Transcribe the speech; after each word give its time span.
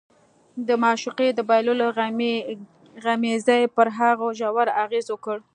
د 0.67 0.69
معشوقې 0.83 1.29
د 1.33 1.39
بایللو 1.49 1.85
غمېزې 3.03 3.61
پر 3.75 3.87
هغه 3.97 4.27
ژور 4.39 4.67
اغېز 4.83 5.07
وکړ 5.11 5.37